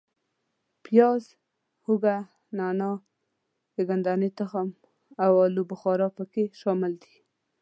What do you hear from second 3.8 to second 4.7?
ګدنې تخم